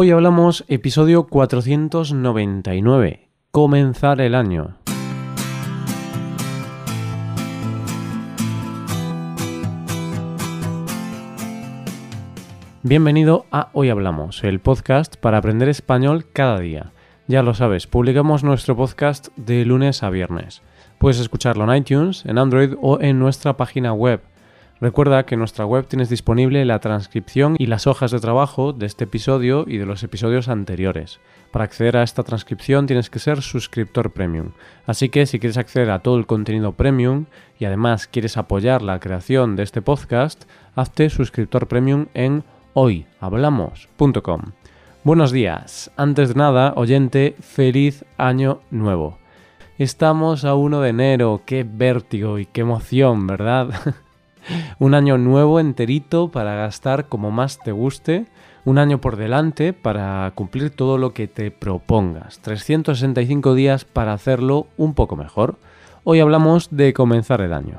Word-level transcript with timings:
Hoy 0.00 0.12
hablamos 0.12 0.64
episodio 0.68 1.26
499, 1.26 3.30
comenzar 3.50 4.20
el 4.20 4.36
año. 4.36 4.76
Bienvenido 12.84 13.46
a 13.50 13.70
Hoy 13.72 13.90
Hablamos, 13.90 14.44
el 14.44 14.60
podcast 14.60 15.16
para 15.16 15.38
aprender 15.38 15.68
español 15.68 16.26
cada 16.32 16.60
día. 16.60 16.92
Ya 17.26 17.42
lo 17.42 17.54
sabes, 17.54 17.88
publicamos 17.88 18.44
nuestro 18.44 18.76
podcast 18.76 19.30
de 19.34 19.64
lunes 19.64 20.04
a 20.04 20.10
viernes. 20.10 20.62
Puedes 20.98 21.18
escucharlo 21.18 21.64
en 21.64 21.76
iTunes, 21.76 22.24
en 22.24 22.38
Android 22.38 22.74
o 22.80 23.00
en 23.00 23.18
nuestra 23.18 23.56
página 23.56 23.92
web 23.92 24.20
Recuerda 24.80 25.26
que 25.26 25.34
en 25.34 25.40
nuestra 25.40 25.66
web 25.66 25.86
tienes 25.88 26.08
disponible 26.08 26.64
la 26.64 26.78
transcripción 26.78 27.56
y 27.58 27.66
las 27.66 27.88
hojas 27.88 28.12
de 28.12 28.20
trabajo 28.20 28.72
de 28.72 28.86
este 28.86 29.04
episodio 29.04 29.64
y 29.66 29.76
de 29.76 29.86
los 29.86 30.04
episodios 30.04 30.48
anteriores. 30.48 31.18
Para 31.50 31.64
acceder 31.64 31.96
a 31.96 32.04
esta 32.04 32.22
transcripción 32.22 32.86
tienes 32.86 33.10
que 33.10 33.18
ser 33.18 33.42
suscriptor 33.42 34.12
premium. 34.12 34.52
Así 34.86 35.08
que 35.08 35.26
si 35.26 35.40
quieres 35.40 35.56
acceder 35.56 35.90
a 35.90 35.98
todo 35.98 36.16
el 36.16 36.26
contenido 36.26 36.72
premium 36.72 37.26
y 37.58 37.64
además 37.64 38.06
quieres 38.06 38.36
apoyar 38.36 38.82
la 38.82 39.00
creación 39.00 39.56
de 39.56 39.64
este 39.64 39.82
podcast, 39.82 40.44
hazte 40.76 41.10
suscriptor 41.10 41.66
premium 41.66 42.06
en 42.14 42.44
hoyhablamos.com. 42.74 44.42
Buenos 45.02 45.32
días. 45.32 45.90
Antes 45.96 46.28
de 46.28 46.34
nada, 46.36 46.74
oyente, 46.76 47.34
feliz 47.40 48.04
año 48.16 48.60
nuevo. 48.70 49.18
Estamos 49.78 50.44
a 50.44 50.54
1 50.54 50.80
de 50.82 50.90
enero. 50.90 51.42
Qué 51.46 51.64
vértigo 51.68 52.38
y 52.38 52.46
qué 52.46 52.60
emoción, 52.60 53.26
¿verdad? 53.26 53.70
un 54.78 54.94
año 54.94 55.18
nuevo 55.18 55.60
enterito 55.60 56.30
para 56.30 56.54
gastar 56.54 57.06
como 57.06 57.30
más 57.30 57.58
te 57.58 57.72
guste, 57.72 58.26
un 58.64 58.78
año 58.78 59.00
por 59.00 59.16
delante 59.16 59.72
para 59.72 60.30
cumplir 60.34 60.70
todo 60.70 60.98
lo 60.98 61.12
que 61.12 61.26
te 61.26 61.50
propongas, 61.50 62.38
365 62.40 63.54
días 63.54 63.84
para 63.84 64.12
hacerlo 64.12 64.66
un 64.76 64.94
poco 64.94 65.16
mejor. 65.16 65.56
Hoy 66.04 66.20
hablamos 66.20 66.68
de 66.70 66.92
comenzar 66.92 67.40
el 67.40 67.52
año. 67.52 67.78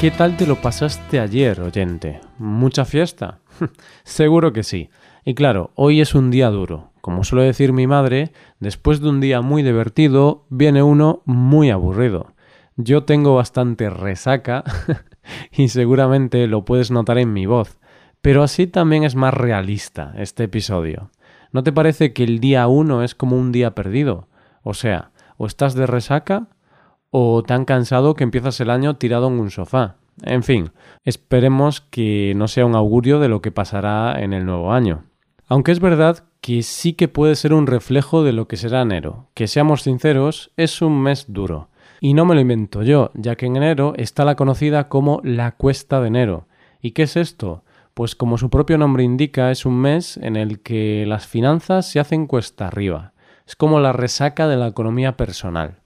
¿Qué 0.00 0.10
tal 0.10 0.38
te 0.38 0.46
lo 0.46 0.56
pasaste 0.56 1.20
ayer, 1.20 1.60
oyente? 1.60 2.22
¿Mucha 2.38 2.86
fiesta? 2.86 3.40
Seguro 4.02 4.50
que 4.54 4.62
sí. 4.62 4.88
Y 5.26 5.34
claro, 5.34 5.72
hoy 5.74 6.00
es 6.00 6.14
un 6.14 6.30
día 6.30 6.48
duro, 6.48 6.92
como 7.02 7.22
suele 7.22 7.44
decir 7.44 7.74
mi 7.74 7.86
madre, 7.86 8.32
después 8.60 9.02
de 9.02 9.10
un 9.10 9.20
día 9.20 9.42
muy 9.42 9.62
divertido 9.62 10.46
viene 10.48 10.82
uno 10.82 11.20
muy 11.26 11.68
aburrido. 11.68 12.32
Yo 12.76 13.04
tengo 13.04 13.34
bastante 13.34 13.90
resaca 13.90 14.64
y 15.52 15.68
seguramente 15.68 16.46
lo 16.46 16.64
puedes 16.64 16.90
notar 16.90 17.18
en 17.18 17.34
mi 17.34 17.44
voz, 17.44 17.78
pero 18.22 18.42
así 18.42 18.66
también 18.66 19.04
es 19.04 19.16
más 19.16 19.34
realista 19.34 20.14
este 20.16 20.44
episodio. 20.44 21.10
¿No 21.52 21.62
te 21.62 21.72
parece 21.72 22.14
que 22.14 22.24
el 22.24 22.40
día 22.40 22.66
uno 22.68 23.02
es 23.02 23.14
como 23.14 23.36
un 23.36 23.52
día 23.52 23.74
perdido? 23.74 24.28
O 24.62 24.72
sea, 24.72 25.10
o 25.36 25.44
estás 25.44 25.74
de 25.74 25.86
resaca 25.86 26.48
o 27.10 27.42
tan 27.42 27.64
cansado 27.64 28.14
que 28.14 28.24
empiezas 28.24 28.60
el 28.60 28.70
año 28.70 28.96
tirado 28.96 29.28
en 29.28 29.40
un 29.40 29.50
sofá. 29.50 29.96
En 30.22 30.42
fin, 30.42 30.70
esperemos 31.04 31.80
que 31.80 32.34
no 32.36 32.48
sea 32.48 32.66
un 32.66 32.74
augurio 32.74 33.20
de 33.20 33.28
lo 33.28 33.40
que 33.40 33.52
pasará 33.52 34.20
en 34.20 34.32
el 34.32 34.44
nuevo 34.44 34.72
año. 34.72 35.04
Aunque 35.48 35.72
es 35.72 35.80
verdad 35.80 36.24
que 36.40 36.62
sí 36.62 36.92
que 36.92 37.08
puede 37.08 37.34
ser 37.34 37.52
un 37.52 37.66
reflejo 37.66 38.22
de 38.22 38.32
lo 38.32 38.46
que 38.46 38.56
será 38.56 38.82
enero. 38.82 39.28
Que 39.34 39.48
seamos 39.48 39.82
sinceros, 39.82 40.52
es 40.56 40.80
un 40.82 41.02
mes 41.02 41.26
duro. 41.28 41.68
Y 42.00 42.14
no 42.14 42.24
me 42.24 42.34
lo 42.34 42.40
invento 42.40 42.82
yo, 42.82 43.10
ya 43.14 43.36
que 43.36 43.46
en 43.46 43.56
enero 43.56 43.92
está 43.96 44.24
la 44.24 44.36
conocida 44.36 44.88
como 44.88 45.20
la 45.22 45.52
cuesta 45.52 46.00
de 46.00 46.08
enero. 46.08 46.46
¿Y 46.80 46.92
qué 46.92 47.02
es 47.02 47.16
esto? 47.16 47.64
Pues 47.92 48.14
como 48.14 48.38
su 48.38 48.48
propio 48.48 48.78
nombre 48.78 49.02
indica, 49.02 49.50
es 49.50 49.66
un 49.66 49.78
mes 49.78 50.16
en 50.16 50.36
el 50.36 50.60
que 50.60 51.04
las 51.06 51.26
finanzas 51.26 51.90
se 51.90 52.00
hacen 52.00 52.26
cuesta 52.26 52.68
arriba. 52.68 53.12
Es 53.46 53.56
como 53.56 53.80
la 53.80 53.92
resaca 53.92 54.48
de 54.48 54.56
la 54.56 54.68
economía 54.68 55.16
personal. 55.16 55.80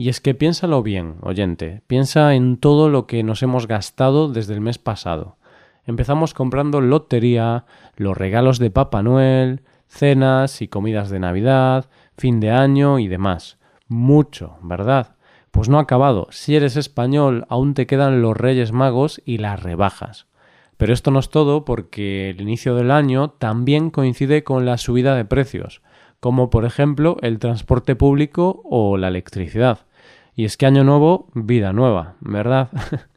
Y 0.00 0.08
es 0.08 0.22
que 0.22 0.34
piénsalo 0.34 0.82
bien, 0.82 1.16
oyente, 1.20 1.82
piensa 1.86 2.34
en 2.34 2.56
todo 2.56 2.88
lo 2.88 3.06
que 3.06 3.22
nos 3.22 3.42
hemos 3.42 3.66
gastado 3.66 4.30
desde 4.32 4.54
el 4.54 4.62
mes 4.62 4.78
pasado. 4.78 5.36
Empezamos 5.84 6.32
comprando 6.32 6.80
lotería, 6.80 7.66
los 7.96 8.16
regalos 8.16 8.58
de 8.58 8.70
Papá 8.70 9.02
Noel, 9.02 9.60
cenas 9.88 10.62
y 10.62 10.68
comidas 10.68 11.10
de 11.10 11.18
Navidad, 11.18 11.90
fin 12.16 12.40
de 12.40 12.50
año 12.50 12.98
y 12.98 13.08
demás. 13.08 13.58
Mucho, 13.88 14.56
¿verdad? 14.62 15.16
Pues 15.50 15.68
no 15.68 15.76
ha 15.76 15.82
acabado. 15.82 16.28
Si 16.30 16.56
eres 16.56 16.76
español, 16.76 17.44
aún 17.50 17.74
te 17.74 17.86
quedan 17.86 18.22
los 18.22 18.34
Reyes 18.34 18.72
Magos 18.72 19.20
y 19.26 19.36
las 19.36 19.62
rebajas. 19.62 20.28
Pero 20.78 20.94
esto 20.94 21.10
no 21.10 21.18
es 21.18 21.28
todo 21.28 21.66
porque 21.66 22.30
el 22.30 22.40
inicio 22.40 22.74
del 22.74 22.90
año 22.90 23.32
también 23.32 23.90
coincide 23.90 24.44
con 24.44 24.64
la 24.64 24.78
subida 24.78 25.14
de 25.14 25.26
precios, 25.26 25.82
como 26.20 26.48
por 26.48 26.64
ejemplo 26.64 27.18
el 27.20 27.38
transporte 27.38 27.96
público 27.96 28.62
o 28.64 28.96
la 28.96 29.08
electricidad. 29.08 29.80
Y 30.40 30.46
es 30.46 30.56
que 30.56 30.64
año 30.64 30.84
nuevo, 30.84 31.28
vida 31.34 31.74
nueva, 31.74 32.14
¿verdad? 32.20 32.70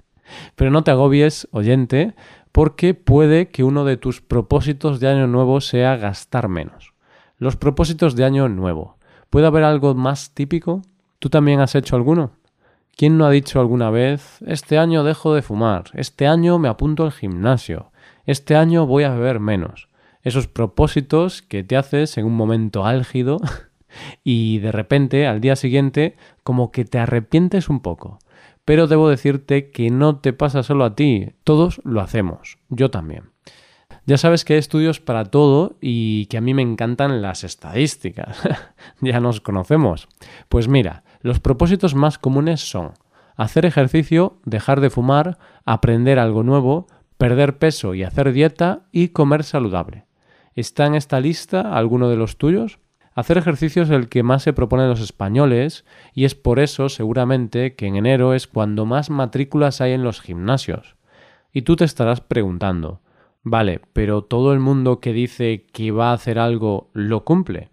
Pero 0.58 0.72
no 0.72 0.84
te 0.84 0.92
agobies, 0.92 1.48
oyente, 1.52 2.16
porque 2.52 2.96
puede 2.96 3.48
que 3.48 3.64
uno 3.64 3.86
de 3.86 3.96
tus 3.96 4.20
propósitos 4.20 5.00
de 5.00 5.08
año 5.08 5.26
nuevo 5.28 5.62
sea 5.62 5.96
gastar 5.96 6.50
menos. 6.50 6.94
Los 7.38 7.56
propósitos 7.56 8.18
de 8.18 8.26
año 8.26 8.50
nuevo. 8.50 8.98
¿Puede 9.30 9.48
haber 9.48 9.64
algo 9.64 9.96
más 9.96 10.34
típico? 10.34 10.82
¿Tú 11.20 11.30
también 11.30 11.62
has 11.62 11.76
hecho 11.76 11.96
alguno? 11.96 12.32
¿Quién 12.94 13.18
no 13.18 13.26
ha 13.26 13.30
dicho 13.30 13.62
alguna 13.62 13.90
vez, 13.90 14.40
este 14.46 14.78
año 14.78 15.06
dejo 15.06 15.34
de 15.34 15.44
fumar, 15.44 15.92
este 15.94 16.28
año 16.28 16.60
me 16.60 16.68
apunto 16.68 17.04
al 17.04 17.14
gimnasio, 17.14 17.94
este 18.26 18.58
año 18.58 18.86
voy 18.86 19.04
a 19.06 19.12
beber 19.12 19.40
menos? 19.40 19.88
Esos 20.24 20.50
propósitos 20.50 21.42
que 21.42 21.64
te 21.64 21.78
haces 21.78 22.18
en 22.18 22.26
un 22.26 22.36
momento 22.36 22.86
álgido 22.86 23.38
y 24.24 24.60
de 24.60 24.72
repente 24.72 25.28
al 25.28 25.42
día 25.42 25.56
siguiente 25.56 26.16
como 26.44 26.72
que 26.72 26.86
te 26.86 27.00
arrepientes 27.00 27.70
un 27.70 27.82
poco. 27.82 28.20
Pero 28.66 28.88
debo 28.88 29.10
decirte 29.10 29.72
que 29.72 29.90
no 29.90 30.20
te 30.20 30.34
pasa 30.34 30.64
solo 30.64 30.86
a 30.86 30.96
ti, 30.96 31.32
todos 31.44 31.82
lo 31.84 32.02
hacemos, 32.02 32.58
yo 32.70 32.90
también. 32.90 33.34
Ya 34.06 34.18
sabes 34.18 34.44
que 34.44 34.54
hay 34.54 34.60
estudios 34.60 35.00
para 35.00 35.26
todo 35.26 35.78
y 35.80 36.26
que 36.26 36.38
a 36.38 36.42
mí 36.42 36.54
me 36.54 36.62
encantan 36.62 37.22
las 37.22 37.44
estadísticas. 37.44 38.38
ya 39.02 39.20
nos 39.20 39.40
conocemos. 39.40 40.10
Pues 40.50 40.68
mira, 40.68 41.04
los 41.22 41.40
propósitos 41.40 41.96
más 41.96 42.18
comunes 42.18 42.70
son 42.70 42.92
hacer 43.36 43.66
ejercicio, 43.66 44.40
dejar 44.46 44.82
de 44.82 44.90
fumar, 44.90 45.38
aprender 45.66 46.20
algo 46.20 46.44
nuevo, 46.44 46.88
perder 47.18 47.58
peso 47.58 47.94
y 47.94 48.04
hacer 48.04 48.34
dieta 48.34 48.88
y 48.92 49.10
comer 49.10 49.44
saludable. 49.44 50.06
¿Está 50.56 50.86
en 50.86 50.96
esta 50.96 51.20
lista 51.20 51.76
alguno 51.76 52.10
de 52.10 52.18
los 52.18 52.38
tuyos? 52.38 52.80
Hacer 53.16 53.38
ejercicio 53.38 53.84
es 53.84 53.90
el 53.92 54.10
que 54.10 54.24
más 54.24 54.44
se 54.44 54.54
proponen 54.54 54.90
los 54.90 55.00
españoles 55.00 55.86
y 56.14 56.26
es 56.26 56.34
por 56.34 56.60
eso 56.60 56.90
seguramente 56.90 57.76
que 57.76 57.88
en 57.88 57.96
enero 57.96 58.34
es 58.34 58.48
cuando 58.48 58.86
más 58.86 59.10
matrículas 59.10 59.82
hay 59.82 59.92
en 59.92 60.04
los 60.04 60.22
gimnasios. 60.22 60.96
Y 61.52 61.62
tú 61.62 61.76
te 61.76 61.86
estarás 61.86 62.22
preguntando, 62.22 63.02
vale, 63.44 63.82
pero 63.94 64.24
todo 64.24 64.54
el 64.54 64.60
mundo 64.60 65.00
que 65.00 65.14
dice 65.14 65.68
que 65.72 65.92
va 65.92 66.10
a 66.10 66.14
hacer 66.14 66.40
algo 66.40 66.90
lo 66.94 67.24
cumple. 67.24 67.70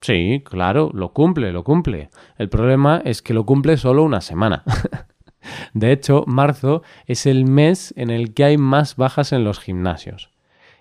Sí, 0.00 0.42
claro, 0.44 0.90
lo 0.92 1.12
cumple, 1.12 1.52
lo 1.52 1.62
cumple. 1.62 2.10
El 2.36 2.48
problema 2.48 3.00
es 3.04 3.22
que 3.22 3.34
lo 3.34 3.46
cumple 3.46 3.76
solo 3.76 4.02
una 4.02 4.20
semana. 4.20 4.64
de 5.74 5.92
hecho, 5.92 6.24
marzo 6.26 6.82
es 7.06 7.26
el 7.26 7.44
mes 7.44 7.94
en 7.96 8.10
el 8.10 8.34
que 8.34 8.44
hay 8.44 8.58
más 8.58 8.96
bajas 8.96 9.32
en 9.32 9.44
los 9.44 9.60
gimnasios. 9.60 10.30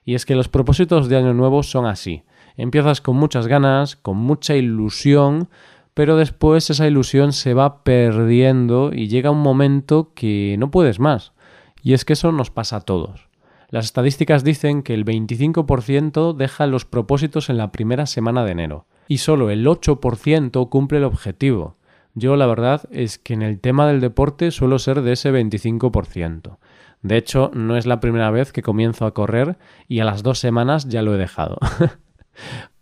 Y 0.03 0.15
es 0.15 0.25
que 0.25 0.35
los 0.35 0.49
propósitos 0.49 1.07
de 1.07 1.17
Año 1.17 1.33
Nuevo 1.33 1.63
son 1.63 1.85
así. 1.85 2.23
Empiezas 2.57 3.01
con 3.01 3.17
muchas 3.17 3.47
ganas, 3.47 3.95
con 3.95 4.17
mucha 4.17 4.55
ilusión, 4.55 5.49
pero 5.93 6.17
después 6.17 6.69
esa 6.69 6.87
ilusión 6.87 7.33
se 7.33 7.53
va 7.53 7.83
perdiendo 7.83 8.91
y 8.93 9.07
llega 9.07 9.31
un 9.31 9.41
momento 9.41 10.11
que 10.13 10.55
no 10.59 10.71
puedes 10.71 10.99
más. 10.99 11.33
Y 11.81 11.93
es 11.93 12.05
que 12.05 12.13
eso 12.13 12.31
nos 12.31 12.51
pasa 12.51 12.77
a 12.77 12.81
todos. 12.81 13.27
Las 13.69 13.85
estadísticas 13.85 14.43
dicen 14.43 14.83
que 14.83 14.93
el 14.93 15.05
25% 15.05 16.33
deja 16.35 16.67
los 16.67 16.85
propósitos 16.85 17.49
en 17.49 17.57
la 17.57 17.71
primera 17.71 18.05
semana 18.05 18.45
de 18.45 18.51
enero 18.51 18.85
y 19.07 19.17
solo 19.19 19.49
el 19.49 19.65
8% 19.65 20.69
cumple 20.69 20.99
el 20.99 21.03
objetivo. 21.03 21.77
Yo 22.13 22.35
la 22.35 22.47
verdad 22.47 22.83
es 22.91 23.19
que 23.19 23.33
en 23.33 23.41
el 23.41 23.59
tema 23.59 23.87
del 23.87 24.01
deporte 24.01 24.51
suelo 24.51 24.79
ser 24.79 25.01
de 25.01 25.13
ese 25.13 25.31
25%. 25.31 26.57
De 27.01 27.17
hecho, 27.17 27.51
no 27.53 27.77
es 27.77 27.85
la 27.85 27.99
primera 27.99 28.31
vez 28.31 28.51
que 28.51 28.61
comienzo 28.61 29.05
a 29.05 29.13
correr 29.13 29.57
y 29.87 29.99
a 29.99 30.05
las 30.05 30.23
dos 30.23 30.39
semanas 30.39 30.87
ya 30.87 31.01
lo 31.01 31.13
he 31.13 31.17
dejado. 31.17 31.57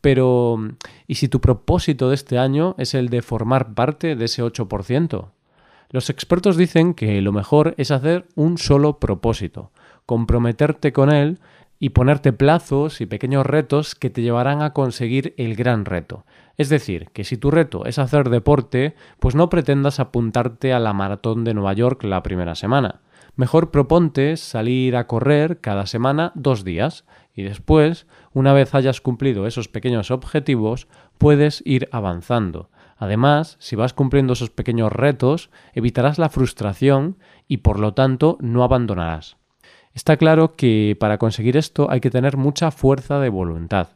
Pero, 0.01 0.57
¿y 1.07 1.15
si 1.15 1.27
tu 1.27 1.39
propósito 1.39 2.09
de 2.09 2.15
este 2.15 2.37
año 2.37 2.75
es 2.77 2.93
el 2.93 3.09
de 3.09 3.21
formar 3.21 3.73
parte 3.73 4.15
de 4.15 4.25
ese 4.25 4.43
8%? 4.43 5.29
Los 5.89 6.09
expertos 6.09 6.57
dicen 6.57 6.93
que 6.93 7.21
lo 7.21 7.31
mejor 7.31 7.75
es 7.77 7.91
hacer 7.91 8.27
un 8.35 8.57
solo 8.57 8.99
propósito, 8.99 9.71
comprometerte 10.05 10.91
con 10.91 11.11
él 11.11 11.39
y 11.79 11.89
ponerte 11.89 12.33
plazos 12.33 13.01
y 13.01 13.05
pequeños 13.05 13.45
retos 13.45 13.93
que 13.93 14.09
te 14.09 14.21
llevarán 14.21 14.61
a 14.61 14.73
conseguir 14.73 15.33
el 15.37 15.55
gran 15.55 15.85
reto. 15.85 16.25
Es 16.57 16.69
decir, 16.69 17.09
que 17.13 17.23
si 17.23 17.37
tu 17.37 17.51
reto 17.51 17.85
es 17.85 17.99
hacer 17.99 18.29
deporte, 18.29 18.95
pues 19.19 19.35
no 19.35 19.49
pretendas 19.49 19.99
apuntarte 19.99 20.73
a 20.73 20.79
la 20.79 20.93
maratón 20.93 21.43
de 21.43 21.53
Nueva 21.53 21.73
York 21.73 22.03
la 22.03 22.23
primera 22.23 22.55
semana. 22.55 23.01
Mejor 23.35 23.71
proponte 23.71 24.37
salir 24.37 24.95
a 24.95 25.07
correr 25.07 25.59
cada 25.59 25.85
semana 25.85 26.31
dos 26.35 26.63
días 26.63 27.05
y 27.35 27.43
después, 27.43 28.05
una 28.33 28.53
vez 28.53 28.75
hayas 28.75 29.01
cumplido 29.01 29.47
esos 29.47 29.67
pequeños 29.67 30.11
objetivos, 30.11 30.87
puedes 31.17 31.63
ir 31.65 31.89
avanzando. 31.91 32.69
Además, 32.97 33.57
si 33.59 33.75
vas 33.75 33.93
cumpliendo 33.93 34.33
esos 34.33 34.49
pequeños 34.49 34.91
retos, 34.91 35.49
evitarás 35.73 36.19
la 36.19 36.29
frustración 36.29 37.17
y 37.47 37.57
por 37.57 37.79
lo 37.79 37.93
tanto 37.93 38.37
no 38.39 38.63
abandonarás. 38.63 39.37
Está 39.93 40.17
claro 40.17 40.55
que 40.55 40.95
para 40.99 41.17
conseguir 41.17 41.57
esto 41.57 41.89
hay 41.89 42.01
que 42.01 42.09
tener 42.09 42.37
mucha 42.37 42.71
fuerza 42.71 43.19
de 43.19 43.29
voluntad, 43.29 43.89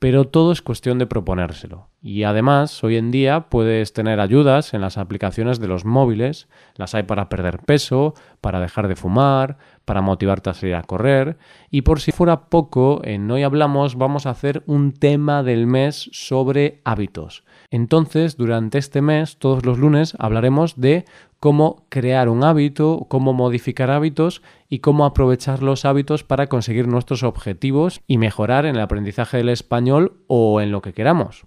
pero 0.00 0.24
todo 0.24 0.50
es 0.50 0.62
cuestión 0.62 0.98
de 0.98 1.06
proponérselo. 1.06 1.88
Y 2.02 2.22
además, 2.22 2.82
hoy 2.82 2.96
en 2.96 3.10
día 3.10 3.50
puedes 3.50 3.92
tener 3.92 4.18
ayudas 4.18 4.72
en 4.72 4.80
las 4.80 4.96
aplicaciones 4.96 5.60
de 5.60 5.68
los 5.68 5.84
móviles, 5.84 6.48
las 6.76 6.94
hay 6.94 7.02
para 7.02 7.28
perder 7.28 7.58
peso, 7.58 8.14
para 8.40 8.60
dejar 8.60 8.88
de 8.88 8.96
fumar, 8.96 9.58
para 9.84 10.00
motivarte 10.00 10.48
a 10.48 10.54
salir 10.54 10.74
a 10.74 10.84
correr, 10.84 11.36
y 11.70 11.82
por 11.82 12.00
si 12.00 12.12
fuera 12.12 12.46
poco, 12.48 13.02
en 13.04 13.30
Hoy 13.30 13.42
Hablamos 13.42 13.96
vamos 13.96 14.24
a 14.24 14.30
hacer 14.30 14.62
un 14.66 14.92
tema 14.92 15.42
del 15.42 15.66
mes 15.66 16.08
sobre 16.12 16.80
hábitos. 16.84 17.44
Entonces, 17.70 18.36
durante 18.36 18.78
este 18.78 19.00
mes, 19.00 19.36
todos 19.36 19.64
los 19.64 19.78
lunes, 19.78 20.16
hablaremos 20.18 20.80
de 20.80 21.04
cómo 21.38 21.86
crear 21.88 22.28
un 22.28 22.42
hábito, 22.42 23.06
cómo 23.08 23.32
modificar 23.32 23.92
hábitos 23.92 24.42
y 24.68 24.80
cómo 24.80 25.04
aprovechar 25.04 25.62
los 25.62 25.84
hábitos 25.84 26.24
para 26.24 26.48
conseguir 26.48 26.88
nuestros 26.88 27.22
objetivos 27.22 28.00
y 28.08 28.18
mejorar 28.18 28.66
en 28.66 28.74
el 28.74 28.82
aprendizaje 28.82 29.36
del 29.36 29.50
español 29.50 30.20
o 30.26 30.60
en 30.60 30.72
lo 30.72 30.82
que 30.82 30.92
queramos. 30.92 31.44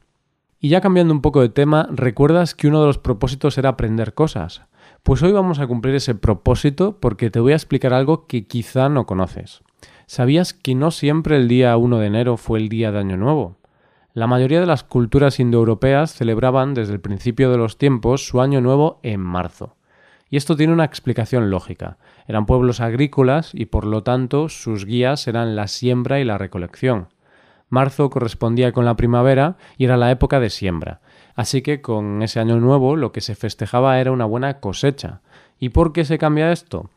Y 0.61 0.69
ya 0.69 0.79
cambiando 0.79 1.13
un 1.13 1.21
poco 1.21 1.41
de 1.41 1.49
tema, 1.49 1.89
¿recuerdas 1.91 2.55
que 2.55 2.69
uno 2.69 2.79
de 2.79 2.87
los 2.87 2.97
propósitos 2.97 3.57
era 3.57 3.69
aprender 3.69 4.13
cosas? 4.13 4.61
Pues 5.03 5.21
hoy 5.21 5.33
vamos 5.33 5.59
a 5.59 5.67
cumplir 5.67 5.93
ese 5.95 6.15
propósito 6.15 6.99
porque 7.01 7.29
te 7.29 7.41
voy 7.41 7.51
a 7.51 7.57
explicar 7.57 7.93
algo 7.93 8.27
que 8.27 8.47
quizá 8.47 8.87
no 8.87 9.05
conoces. 9.05 9.61
¿Sabías 10.05 10.53
que 10.53 10.73
no 10.73 10.91
siempre 10.91 11.35
el 11.35 11.49
día 11.49 11.75
1 11.75 11.99
de 11.99 12.07
enero 12.07 12.37
fue 12.37 12.59
el 12.59 12.69
día 12.69 12.93
de 12.93 12.99
Año 12.99 13.17
Nuevo? 13.17 13.57
La 14.15 14.27
mayoría 14.27 14.59
de 14.59 14.67
las 14.67 14.83
culturas 14.83 15.39
indoeuropeas 15.39 16.13
celebraban 16.13 16.75
desde 16.75 16.93
el 16.93 16.99
principio 16.99 17.49
de 17.49 17.57
los 17.57 17.79
tiempos 17.79 18.27
su 18.27 18.41
Año 18.41 18.61
Nuevo 18.61 18.99
en 19.01 19.19
marzo. 19.19 19.75
Y 20.29 20.37
esto 20.37 20.55
tiene 20.55 20.71
una 20.71 20.85
explicación 20.85 21.49
lógica. 21.49 21.97
Eran 22.27 22.45
pueblos 22.45 22.79
agrícolas 22.79 23.49
y 23.55 23.65
por 23.65 23.85
lo 23.85 24.03
tanto 24.03 24.49
sus 24.49 24.85
guías 24.85 25.27
eran 25.27 25.55
la 25.55 25.67
siembra 25.67 26.19
y 26.19 26.25
la 26.25 26.37
recolección. 26.37 27.07
Marzo 27.69 28.11
correspondía 28.11 28.71
con 28.71 28.85
la 28.85 28.95
primavera 28.95 29.57
y 29.77 29.85
era 29.85 29.97
la 29.97 30.11
época 30.11 30.39
de 30.39 30.51
siembra. 30.51 31.01
Así 31.33 31.63
que 31.63 31.81
con 31.81 32.21
ese 32.21 32.39
año 32.39 32.59
nuevo 32.59 32.95
lo 32.95 33.11
que 33.11 33.21
se 33.21 33.33
festejaba 33.33 33.99
era 33.99 34.11
una 34.11 34.25
buena 34.25 34.59
cosecha. 34.59 35.21
¿Y 35.59 35.69
por 35.69 35.91
qué 35.91 36.05
se 36.05 36.19
cambia 36.19 36.51
esto? 36.51 36.91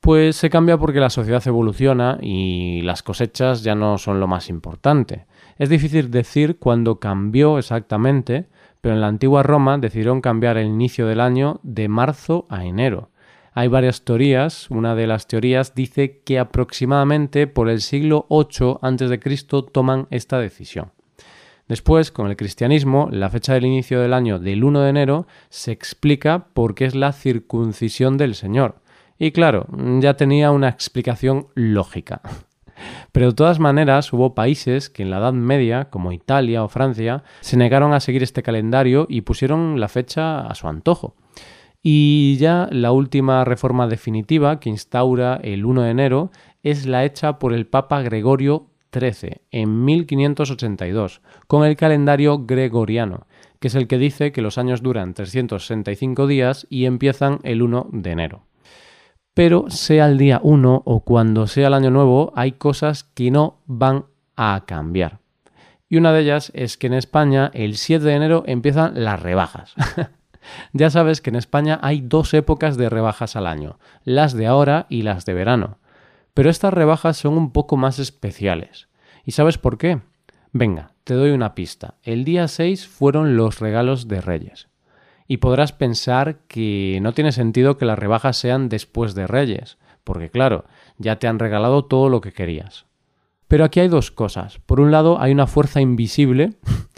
Pues 0.00 0.36
se 0.36 0.50
cambia 0.50 0.76
porque 0.76 1.00
la 1.00 1.08
sociedad 1.08 1.42
evoluciona 1.46 2.18
y 2.20 2.82
las 2.82 3.02
cosechas 3.02 3.62
ya 3.62 3.74
no 3.74 3.96
son 3.96 4.20
lo 4.20 4.26
más 4.26 4.50
importante. 4.50 5.24
Es 5.58 5.68
difícil 5.68 6.10
decir 6.10 6.58
cuándo 6.58 6.98
cambió 6.98 7.58
exactamente, 7.58 8.46
pero 8.80 8.94
en 8.94 9.00
la 9.00 9.08
antigua 9.08 9.42
Roma 9.42 9.78
decidieron 9.78 10.20
cambiar 10.20 10.56
el 10.56 10.66
inicio 10.66 11.06
del 11.06 11.20
año 11.20 11.60
de 11.62 11.88
marzo 11.88 12.46
a 12.48 12.64
enero. 12.64 13.10
Hay 13.54 13.68
varias 13.68 14.02
teorías. 14.04 14.70
Una 14.70 14.94
de 14.94 15.06
las 15.06 15.26
teorías 15.26 15.74
dice 15.74 16.22
que 16.24 16.38
aproximadamente 16.38 17.46
por 17.46 17.68
el 17.68 17.80
siglo 17.80 18.26
VIII 18.30 18.78
a.C. 18.80 19.46
toman 19.72 20.06
esta 20.10 20.38
decisión. 20.38 20.92
Después, 21.68 22.10
con 22.10 22.28
el 22.28 22.36
cristianismo, 22.36 23.08
la 23.10 23.30
fecha 23.30 23.54
del 23.54 23.66
inicio 23.66 24.00
del 24.00 24.14
año 24.14 24.38
del 24.38 24.64
1 24.64 24.80
de 24.80 24.90
enero 24.90 25.26
se 25.48 25.70
explica 25.70 26.48
porque 26.54 26.86
es 26.86 26.94
la 26.94 27.12
circuncisión 27.12 28.16
del 28.16 28.34
Señor. 28.34 28.76
Y 29.18 29.32
claro, 29.32 29.66
ya 30.00 30.14
tenía 30.14 30.50
una 30.50 30.68
explicación 30.68 31.46
lógica. 31.54 32.20
Pero 33.12 33.28
de 33.28 33.34
todas 33.34 33.58
maneras 33.58 34.12
hubo 34.12 34.34
países 34.34 34.90
que 34.90 35.02
en 35.02 35.10
la 35.10 35.18
Edad 35.18 35.32
Media, 35.32 35.90
como 35.90 36.12
Italia 36.12 36.64
o 36.64 36.68
Francia, 36.68 37.24
se 37.40 37.56
negaron 37.56 37.92
a 37.92 38.00
seguir 38.00 38.22
este 38.22 38.42
calendario 38.42 39.06
y 39.08 39.22
pusieron 39.22 39.80
la 39.80 39.88
fecha 39.88 40.40
a 40.40 40.54
su 40.54 40.68
antojo. 40.68 41.14
Y 41.82 42.36
ya 42.38 42.68
la 42.70 42.92
última 42.92 43.44
reforma 43.44 43.88
definitiva 43.88 44.60
que 44.60 44.70
instaura 44.70 45.40
el 45.42 45.64
1 45.64 45.82
de 45.82 45.90
enero 45.90 46.30
es 46.62 46.86
la 46.86 47.04
hecha 47.04 47.38
por 47.38 47.52
el 47.52 47.66
Papa 47.66 48.02
Gregorio 48.02 48.68
XIII 48.92 49.40
en 49.50 49.84
1582, 49.84 51.22
con 51.48 51.64
el 51.64 51.76
calendario 51.76 52.44
gregoriano, 52.46 53.26
que 53.58 53.68
es 53.68 53.74
el 53.74 53.88
que 53.88 53.98
dice 53.98 54.30
que 54.32 54.42
los 54.42 54.58
años 54.58 54.82
duran 54.82 55.14
365 55.14 56.26
días 56.26 56.66
y 56.70 56.84
empiezan 56.84 57.40
el 57.42 57.62
1 57.62 57.88
de 57.92 58.10
enero 58.10 58.51
pero 59.34 59.70
sea 59.70 60.06
el 60.06 60.18
día 60.18 60.40
1 60.42 60.82
o 60.84 61.00
cuando 61.00 61.46
sea 61.46 61.68
el 61.68 61.74
año 61.74 61.90
nuevo, 61.90 62.32
hay 62.36 62.52
cosas 62.52 63.04
que 63.04 63.30
no 63.30 63.60
van 63.66 64.06
a 64.36 64.64
cambiar. 64.66 65.20
Y 65.88 65.96
una 65.96 66.12
de 66.12 66.20
ellas 66.20 66.50
es 66.54 66.76
que 66.76 66.86
en 66.86 66.94
España 66.94 67.50
el 67.54 67.76
7 67.76 68.04
de 68.04 68.14
enero 68.14 68.44
empiezan 68.46 69.04
las 69.04 69.20
rebajas. 69.20 69.74
ya 70.72 70.90
sabes 70.90 71.20
que 71.20 71.30
en 71.30 71.36
España 71.36 71.78
hay 71.82 72.00
dos 72.00 72.32
épocas 72.34 72.76
de 72.76 72.88
rebajas 72.88 73.36
al 73.36 73.46
año, 73.46 73.78
las 74.04 74.32
de 74.32 74.46
ahora 74.46 74.86
y 74.88 75.02
las 75.02 75.24
de 75.24 75.34
verano. 75.34 75.78
Pero 76.34 76.48
estas 76.48 76.72
rebajas 76.72 77.18
son 77.18 77.36
un 77.36 77.52
poco 77.52 77.76
más 77.76 77.98
especiales. 77.98 78.88
¿Y 79.24 79.32
sabes 79.32 79.58
por 79.58 79.76
qué? 79.76 80.00
Venga, 80.52 80.92
te 81.04 81.14
doy 81.14 81.30
una 81.30 81.54
pista. 81.54 81.94
El 82.02 82.24
día 82.24 82.48
6 82.48 82.86
fueron 82.86 83.36
los 83.36 83.60
regalos 83.60 84.08
de 84.08 84.20
Reyes 84.20 84.71
y 85.32 85.38
podrás 85.38 85.72
pensar 85.72 86.40
que 86.46 86.98
no 87.00 87.14
tiene 87.14 87.32
sentido 87.32 87.78
que 87.78 87.86
las 87.86 87.98
rebajas 87.98 88.36
sean 88.36 88.68
después 88.68 89.14
de 89.14 89.26
Reyes, 89.26 89.78
porque 90.04 90.28
claro, 90.28 90.66
ya 90.98 91.18
te 91.18 91.26
han 91.26 91.38
regalado 91.38 91.86
todo 91.86 92.10
lo 92.10 92.20
que 92.20 92.34
querías. 92.34 92.84
Pero 93.48 93.64
aquí 93.64 93.80
hay 93.80 93.88
dos 93.88 94.10
cosas. 94.10 94.58
Por 94.66 94.78
un 94.78 94.90
lado, 94.90 95.18
hay 95.22 95.32
una 95.32 95.46
fuerza 95.46 95.80
invisible 95.80 96.52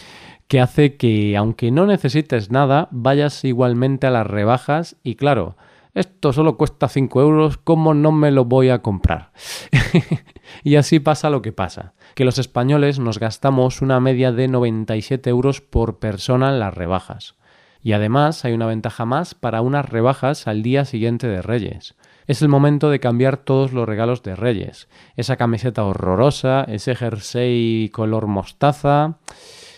que 0.48 0.60
hace 0.60 0.96
que, 0.96 1.36
aunque 1.36 1.70
no 1.70 1.86
necesites 1.86 2.50
nada, 2.50 2.88
vayas 2.90 3.44
igualmente 3.44 4.08
a 4.08 4.10
las 4.10 4.26
rebajas 4.26 4.96
y 5.04 5.14
claro, 5.14 5.56
esto 5.94 6.32
solo 6.32 6.56
cuesta 6.56 6.88
5 6.88 7.20
euros, 7.20 7.56
¿cómo 7.56 7.94
no 7.94 8.10
me 8.10 8.32
lo 8.32 8.46
voy 8.46 8.70
a 8.70 8.82
comprar? 8.82 9.30
y 10.64 10.74
así 10.74 10.98
pasa 10.98 11.30
lo 11.30 11.40
que 11.40 11.52
pasa, 11.52 11.94
que 12.16 12.24
los 12.24 12.40
españoles 12.40 12.98
nos 12.98 13.20
gastamos 13.20 13.80
una 13.80 14.00
media 14.00 14.32
de 14.32 14.48
97 14.48 15.30
euros 15.30 15.60
por 15.60 16.00
persona 16.00 16.48
en 16.48 16.58
las 16.58 16.74
rebajas. 16.74 17.36
Y 17.84 17.92
además 17.92 18.46
hay 18.46 18.54
una 18.54 18.64
ventaja 18.66 19.04
más 19.04 19.34
para 19.34 19.60
unas 19.60 19.86
rebajas 19.86 20.48
al 20.48 20.62
día 20.62 20.86
siguiente 20.86 21.28
de 21.28 21.42
Reyes. 21.42 21.94
Es 22.26 22.40
el 22.40 22.48
momento 22.48 22.88
de 22.88 22.98
cambiar 22.98 23.36
todos 23.36 23.74
los 23.74 23.86
regalos 23.86 24.22
de 24.22 24.34
Reyes. 24.34 24.88
Esa 25.16 25.36
camiseta 25.36 25.84
horrorosa, 25.84 26.64
ese 26.64 26.96
jersey 26.96 27.90
color 27.92 28.26
mostaza, 28.26 29.18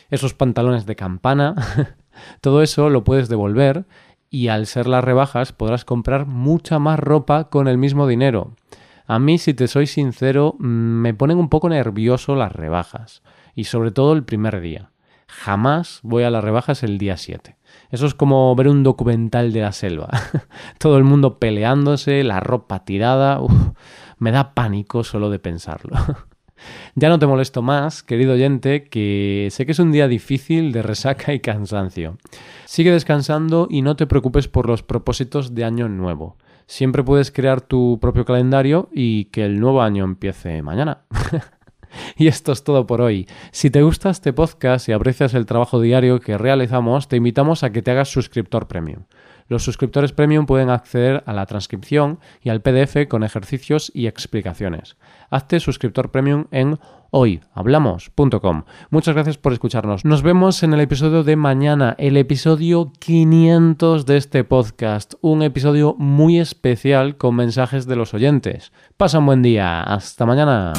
esos 0.08 0.34
pantalones 0.34 0.86
de 0.86 0.94
campana. 0.94 1.56
Todo 2.40 2.62
eso 2.62 2.90
lo 2.90 3.02
puedes 3.02 3.28
devolver 3.28 3.86
y 4.30 4.48
al 4.48 4.66
ser 4.66 4.86
las 4.86 5.02
rebajas 5.02 5.52
podrás 5.52 5.84
comprar 5.84 6.26
mucha 6.26 6.78
más 6.78 7.00
ropa 7.00 7.50
con 7.50 7.66
el 7.66 7.76
mismo 7.76 8.06
dinero. 8.06 8.54
A 9.08 9.18
mí, 9.18 9.38
si 9.38 9.52
te 9.52 9.66
soy 9.66 9.88
sincero, 9.88 10.54
mm, 10.60 10.64
me 10.64 11.12
ponen 11.12 11.38
un 11.38 11.48
poco 11.48 11.68
nervioso 11.68 12.36
las 12.36 12.52
rebajas. 12.52 13.24
Y 13.56 13.64
sobre 13.64 13.90
todo 13.90 14.12
el 14.12 14.22
primer 14.22 14.60
día. 14.60 14.90
Jamás 15.28 16.00
voy 16.02 16.22
a 16.22 16.30
las 16.30 16.44
rebajas 16.44 16.82
el 16.82 16.98
día 16.98 17.16
7. 17.16 17.56
Eso 17.90 18.06
es 18.06 18.14
como 18.14 18.54
ver 18.54 18.68
un 18.68 18.82
documental 18.82 19.52
de 19.52 19.60
la 19.60 19.72
selva. 19.72 20.08
Todo 20.78 20.98
el 20.98 21.04
mundo 21.04 21.38
peleándose, 21.38 22.24
la 22.24 22.40
ropa 22.40 22.84
tirada. 22.84 23.40
me 24.18 24.32
da 24.32 24.54
pánico 24.54 25.04
solo 25.04 25.30
de 25.30 25.38
pensarlo. 25.38 25.96
ya 26.94 27.08
no 27.08 27.18
te 27.18 27.26
molesto 27.26 27.62
más, 27.62 28.02
querido 28.02 28.34
oyente, 28.34 28.84
que 28.84 29.48
sé 29.50 29.66
que 29.66 29.72
es 29.72 29.78
un 29.78 29.92
día 29.92 30.08
difícil 30.08 30.72
de 30.72 30.82
resaca 30.82 31.32
y 31.32 31.40
cansancio. 31.40 32.18
Sigue 32.64 32.92
descansando 32.92 33.68
y 33.70 33.82
no 33.82 33.96
te 33.96 34.06
preocupes 34.06 34.48
por 34.48 34.68
los 34.68 34.82
propósitos 34.82 35.54
de 35.54 35.64
año 35.64 35.88
nuevo. 35.88 36.36
Siempre 36.66 37.04
puedes 37.04 37.30
crear 37.30 37.60
tu 37.60 37.98
propio 38.00 38.24
calendario 38.24 38.88
y 38.92 39.26
que 39.26 39.44
el 39.44 39.60
nuevo 39.60 39.82
año 39.82 40.04
empiece 40.04 40.62
mañana. 40.62 41.02
Y 42.16 42.28
esto 42.28 42.52
es 42.52 42.64
todo 42.64 42.86
por 42.86 43.00
hoy. 43.00 43.28
Si 43.52 43.70
te 43.70 43.82
gusta 43.82 44.10
este 44.10 44.32
podcast 44.32 44.88
y 44.88 44.92
aprecias 44.92 45.34
el 45.34 45.46
trabajo 45.46 45.80
diario 45.80 46.20
que 46.20 46.38
realizamos, 46.38 47.08
te 47.08 47.16
invitamos 47.16 47.62
a 47.62 47.70
que 47.70 47.82
te 47.82 47.90
hagas 47.90 48.08
suscriptor 48.08 48.68
premium. 48.68 49.04
Los 49.48 49.62
suscriptores 49.62 50.12
premium 50.12 50.46
pueden 50.46 50.70
acceder 50.70 51.22
a 51.26 51.32
la 51.32 51.46
transcripción 51.46 52.18
y 52.42 52.48
al 52.48 52.62
PDF 52.62 53.06
con 53.08 53.22
ejercicios 53.22 53.92
y 53.94 54.06
explicaciones. 54.06 54.96
Hazte 55.30 55.60
suscriptor 55.60 56.10
premium 56.10 56.46
en 56.50 56.78
hoyhablamos.com. 57.10 58.64
Muchas 58.90 59.14
gracias 59.14 59.38
por 59.38 59.52
escucharnos. 59.52 60.04
Nos 60.04 60.22
vemos 60.22 60.62
en 60.62 60.74
el 60.74 60.80
episodio 60.80 61.22
de 61.22 61.36
mañana, 61.36 61.94
el 61.98 62.16
episodio 62.16 62.92
500 62.98 64.04
de 64.04 64.16
este 64.16 64.44
podcast, 64.44 65.14
un 65.20 65.42
episodio 65.42 65.94
muy 65.96 66.40
especial 66.40 67.16
con 67.16 67.36
mensajes 67.36 67.86
de 67.86 67.96
los 67.96 68.14
oyentes. 68.14 68.72
Pasa 68.96 69.20
un 69.20 69.26
buen 69.26 69.42
día. 69.42 69.82
Hasta 69.82 70.26
mañana. 70.26 70.72